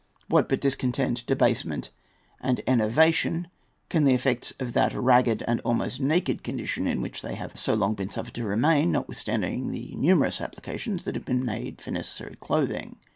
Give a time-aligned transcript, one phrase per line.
[0.27, 1.91] What but discontent, debasement,
[2.41, 3.49] and enervation,
[3.87, 7.55] can be the effects of that ragged and almost naked condition in which they have
[7.55, 11.91] so long been suffered to remain, notwithstanding the numerous applications that have been made for
[11.91, 12.95] the necessary clothing?